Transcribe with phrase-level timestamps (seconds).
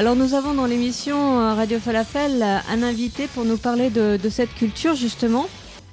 [0.00, 4.18] Alors nous avons dans l'émission euh, Radio Falafel euh, un invité pour nous parler de,
[4.30, 5.46] cette culture justement.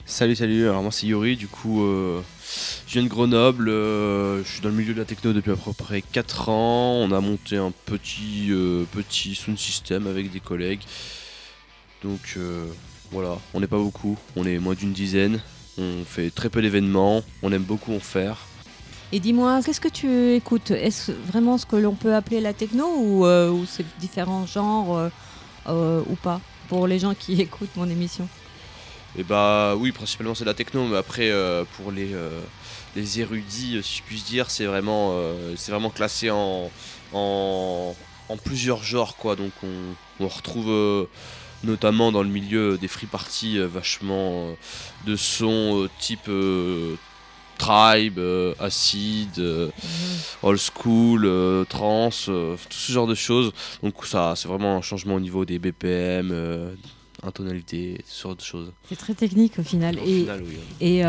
[0.06, 2.22] Salut, salut, alors moi c'est Yuri, du coup euh,
[2.88, 5.74] je viens de Grenoble, je suis dans le milieu de la techno depuis à peu
[5.74, 8.50] près 4 ans, on a monté un petit,
[8.94, 10.84] petit sound system avec des collègues,
[12.02, 12.40] donc
[13.12, 15.42] voilà, on n'est pas beaucoup, on est moins d'une dizaine,
[15.78, 18.38] on fait très peu d'événements, on aime beaucoup en faire.
[19.14, 20.72] Et dis-moi, qu'est-ce que tu écoutes?
[20.72, 25.10] Est-ce vraiment ce que l'on peut appeler la techno ou, euh, c'est différents genres euh,
[25.68, 26.42] euh, ou pas?
[26.68, 28.28] Pour les gens qui écoutent mon émission.
[29.18, 31.32] Eh bah oui, principalement c'est la techno, mais après
[31.78, 32.10] pour les,
[32.96, 35.18] les érudits, si je puis dire, c'est vraiment,
[35.68, 36.70] vraiment classé en,
[37.14, 37.96] en,
[38.44, 39.36] plusieurs genres quoi.
[39.36, 41.08] Donc on, on retrouve
[41.64, 44.56] notamment dans le milieu des free parties vachement
[45.08, 46.30] de sons type
[47.58, 49.70] tribe, euh, acid, euh,
[50.44, 53.52] old school, euh, trance, tout ce genre de choses.
[53.84, 56.76] Donc ça, c'est vraiment un changement au niveau des BPM,
[57.24, 58.72] intonalité, ce genre de choses.
[58.88, 59.98] C'est très technique au final.
[60.06, 60.28] et,
[60.80, 61.04] et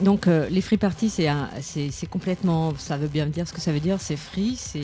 [0.00, 1.28] donc les free parties, c'est,
[1.60, 4.80] c'est, complètement, ça veut bien dire ce que ça veut dire, c'est free, c'est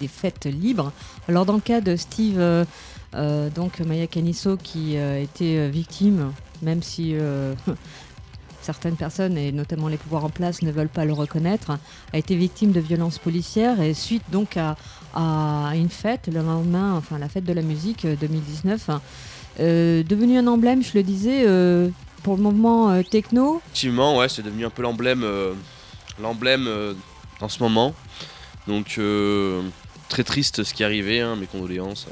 [0.00, 0.92] des fêtes libres.
[1.28, 2.40] Alors dans le cas de Steve,
[3.54, 7.14] donc Maya Canisso qui a été victime, même si
[8.62, 11.78] certaines personnes, et notamment les pouvoirs en place, ne veulent pas le reconnaître,
[12.12, 14.76] a été victime de violences policières et suite donc à,
[15.74, 18.98] une fête, le lendemain, enfin la fête de la musique 2019, euh,
[19.60, 21.88] euh, devenu un emblème, je le disais, euh,
[22.22, 23.60] pour le mouvement techno.
[23.66, 25.24] Effectivement, ouais, c'est devenu un peu l'emblème,
[26.20, 26.68] l'emblème
[27.40, 27.94] en ce moment.
[28.66, 29.00] Donc
[30.08, 32.06] très triste ce qui est arrivé, hein, mes condoléances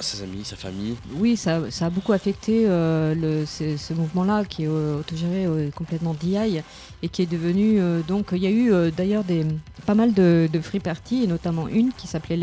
[0.00, 0.96] ses amis, sa famille.
[1.14, 6.14] Oui, ça, a beaucoup affecté euh, le, ce, mouvement-là qui est euh, autogéré euh, complètement
[6.14, 6.62] DI
[7.02, 9.44] et qui est devenu donc il y a eu d'ailleurs des
[9.84, 12.36] pas mal de, free parties et notamment une qui s'appelait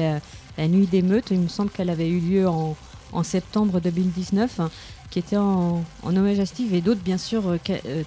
[0.58, 1.32] la, nuit des meutes.
[1.32, 2.76] Il me semble qu'elle avait eu lieu en,
[3.24, 4.62] septembre 2019
[5.10, 7.44] qui était en, hommage à Steve et d'autres bien sûr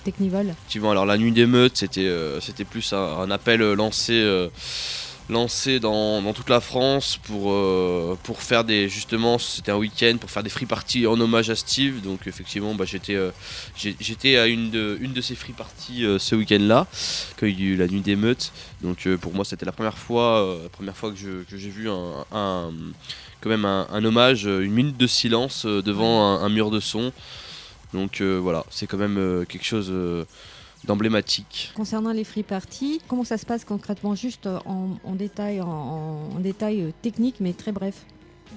[0.05, 0.49] Technival.
[0.49, 4.49] Effectivement, alors la nuit des meutes c'était c'était plus un appel lancé
[5.29, 10.31] lancé dans, toute la France pour, euh, pour faire des justement c'était un week-end pour
[10.31, 12.01] faire des free parties en hommage à Steve.
[12.03, 13.31] Donc effectivement bah, j'étais euh,
[13.77, 16.87] j'étais à une de, une de ces free parties euh, ce week-end là
[17.39, 20.59] quand il y a eu la nuit d'émeute donc pour moi c'était la première fois
[20.63, 21.17] la première fois que,
[21.57, 22.25] j'ai vu un,
[23.41, 27.13] quand même un, hommage une minute de silence devant un, mur de son.
[27.95, 29.93] Donc voilà c'est quand même quelque chose
[30.87, 31.73] d'emblématique.
[31.75, 34.15] Concernant les free parties, comment ça se passe concrètement?
[34.15, 38.05] Juste en, détail, en, détail euh, technique, mais très bref.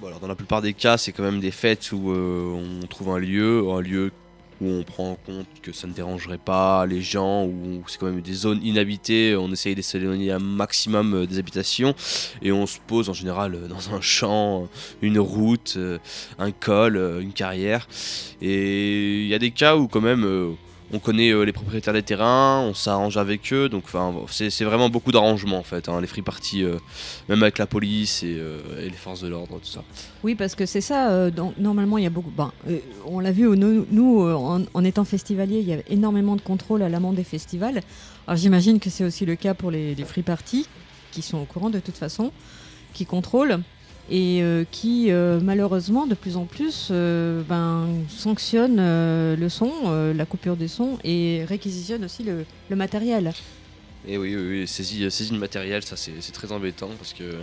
[0.02, 3.20] dans la plupart des cas, c'est quand même des fêtes où euh, on trouve un
[3.20, 4.12] lieu, un lieu
[4.62, 8.08] où on prend en compte que ça ne dérangerait pas les gens, où c'est quand
[8.08, 11.96] même des zones inhabitées, on essaye de s'éloigner un maximum euh, des habitations,
[12.42, 14.68] et on se pose en général dans un champ,
[15.02, 15.78] une route,
[16.38, 17.88] un col, une carrière.
[18.42, 20.58] Et il y a des cas où quand même
[20.92, 23.86] on connaît euh, les propriétaires des terrains, on s'arrange avec eux, donc
[24.30, 26.78] c'est vraiment beaucoup d'arrangements en fait, hein, les free parties, euh,
[27.28, 29.84] même avec la police euh, et, les forces de l'ordre, tout ça.
[30.24, 32.52] Oui, parce que c'est ça, donc, normalement il y a beaucoup, ben,
[33.06, 37.14] on l'a vu, nous, en, étant festivaliers, il y a énormément de contrôle à l'amont
[37.14, 37.82] des festivals.
[38.28, 40.68] Alors j'imagine que c'est aussi le cas pour les, les free parties,
[41.12, 42.32] qui sont au courant de toute façon,
[42.94, 43.60] qui contrôlent
[44.10, 49.72] et euh, qui euh, malheureusement de plus en plus euh, ben, sanctionne le son,
[50.16, 53.34] la coupure des sons et réquisitionne aussi le, matériel.
[54.08, 57.36] Et oui, oui, saisie, le matériel, ça c'est très embêtant parce que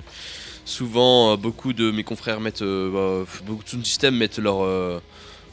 [0.64, 5.02] souvent beaucoup de mes confrères mettent, bah, beaucoup de systèmes mettent leur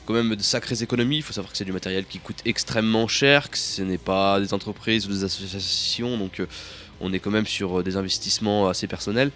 [0.05, 1.17] quand même de sacrées économies.
[1.17, 4.39] Il faut savoir que c'est du matériel qui coûte extrêmement cher, que ce n'est pas
[4.39, 6.41] des entreprises ou des associations, donc
[7.01, 9.31] on est quand même sur des investissements assez personnels.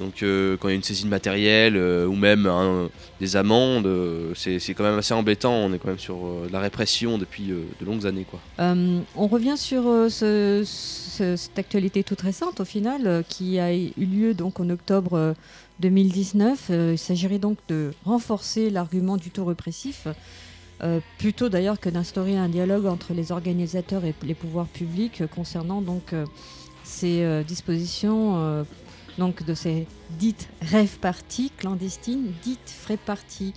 [0.00, 2.88] Donc euh, quand il y a une saisie de matériel euh, ou même hein,
[3.20, 5.54] des amendes, euh, c'est quand même assez embêtant.
[5.54, 6.18] On est quand même sur
[6.50, 8.26] la répression depuis de longues années.
[8.28, 8.40] Quoi.
[8.58, 14.68] on revient sur cette actualité toute récente au final qui a eu lieu donc en
[14.70, 15.34] octobre
[15.80, 16.70] 2019.
[16.92, 20.08] il s'agirait donc de renforcer l'argument du taux répressif.
[21.18, 26.14] plutôt d'ailleurs que d'instaurer un dialogue entre les organisateurs et les pouvoirs publics concernant donc
[26.82, 28.64] ces dispositions
[29.18, 29.86] donc de ces
[30.18, 33.54] dites rêves parties clandestines, dites frais parties.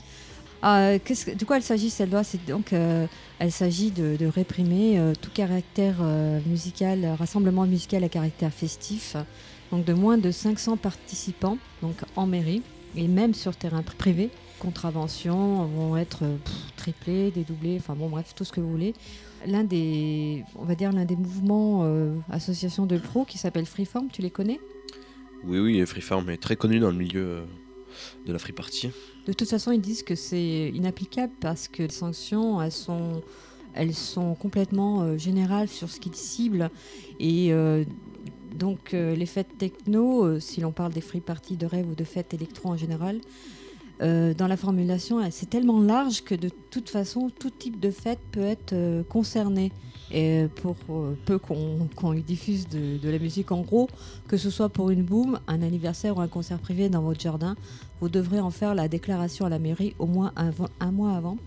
[0.63, 2.23] Euh, de quoi elle s'agit cette loi?
[2.23, 3.05] C'est donc euh,
[3.39, 6.01] elle s'agit de, réprimer euh, tout caractère
[6.45, 9.15] musical, rassemblement musical à caractère festif,
[9.71, 12.63] donc de moins de 500 participants, donc en mairie
[12.95, 14.29] et même sur terrain privé.
[14.59, 16.23] Contraventions vont être
[16.77, 18.95] triplées, dédoublées, enfin bon bref tout ce que vous voulez.
[19.45, 21.87] L'un des, on va dire l'un des mouvements
[22.31, 24.59] associations de pros qui s'appelle Freeform, tu les connais?
[25.43, 27.43] Oui, oui, Freeform est très connu dans le milieu,
[28.25, 28.89] de la free party.
[29.25, 35.01] De toute façon, ils disent que c'est inapplicable parce que les sanctions, elles sont, complètement
[35.01, 36.69] euh, générales sur ce qu'ils ciblent.
[37.19, 37.83] Et euh,
[38.55, 42.03] donc, euh, les fêtes techno, si l'on parle des free parties de rêve ou de
[42.03, 43.19] fêtes électro en général,
[43.99, 48.41] dans la formulation, c'est tellement large que de toute façon, tout type de fête peut
[48.45, 48.75] être
[49.09, 49.71] concerné.
[50.11, 50.75] Et pour
[51.25, 53.89] peu qu'on y diffuse de, la musique, en gros,
[54.27, 57.55] que ce soit pour une boom, un anniversaire ou un concert privé dans votre jardin,
[57.99, 60.31] vous devrez en faire la déclaration à la mairie au moins
[60.79, 61.37] un, mois avant.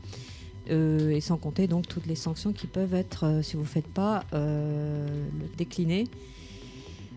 [0.70, 3.66] Euh, et sans compter donc toutes les sanctions qui peuvent être, euh, si vous ne
[3.66, 5.08] faites pas, euh,
[5.56, 6.06] déclinées.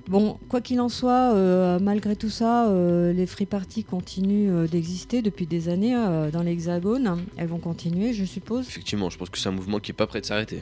[0.07, 1.33] Bon, quoi qu'il en soit,
[1.79, 2.69] malgré tout ça,
[3.13, 5.95] les free parties continuent d'exister depuis des années
[6.31, 7.23] dans l'Hexagone.
[7.37, 8.67] Elles vont continuer, je suppose.
[8.67, 10.61] Effectivement, je pense que c'est un mouvement qui n'est pas prêt de s'arrêter.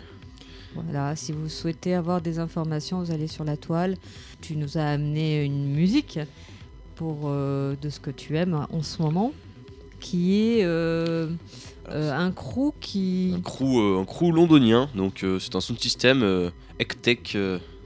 [0.75, 3.97] Voilà, si vous souhaitez avoir des informations, vous allez sur la toile.
[4.41, 6.19] Tu nous as amené une musique
[7.01, 9.31] euh, de ce que tu aimes en ce moment,
[9.99, 11.29] qui est euh,
[11.89, 13.33] euh, un crew qui...
[13.35, 17.35] Un crew, un crew londonien, donc c'est un sound system, Ectech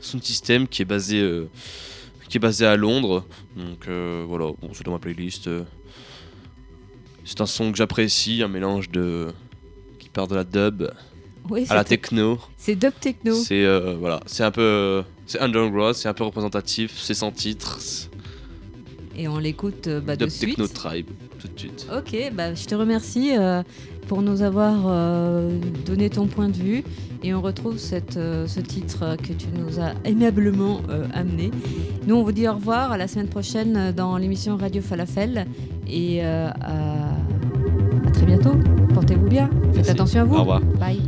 [0.05, 1.21] sound system qui est basé,
[2.29, 3.25] qui est basé à Londres.
[3.55, 3.87] Donc
[4.27, 5.49] voilà, bon, c'est dans ma playlist.
[7.23, 9.27] c'est un son que j'apprécie, un mélange de...
[9.99, 10.89] qui part de la dub
[11.69, 12.39] à la techno.
[12.57, 13.35] C'est dub techno.
[13.35, 13.65] C'est
[13.95, 17.79] voilà, c'est un peu c'est underground, c'est un peu représentatif, c'est sans titre.
[19.17, 20.57] Et on l'écoute euh, bah, de, suite.
[20.57, 21.07] Techno Tribe,
[21.39, 21.87] tout de suite.
[21.95, 23.63] Ok, bah, je te remercie euh,
[24.07, 26.83] pour nous avoir euh, donné ton point de vue.
[27.25, 30.81] Et on retrouve cette, ce titre que tu nous as aimablement
[31.11, 31.49] amené.
[32.05, 35.47] Nous, on vous dit au revoir à la semaine prochaine dans l'émission Radio Falafel.
[35.87, 38.53] Et à, à très bientôt.
[38.93, 39.49] Portez-vous bien.
[39.73, 40.35] Faites attention à vous.
[40.35, 40.61] Au revoir.
[40.79, 41.01] Bye.